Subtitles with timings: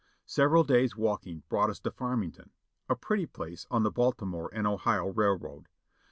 [0.25, 2.49] Several days' walking brought us to F armington,
[2.89, 5.69] a pretty place on the Baltimore and Ohio Railroad.